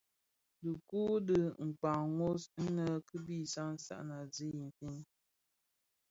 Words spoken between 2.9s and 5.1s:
kibi sansan a zi infin,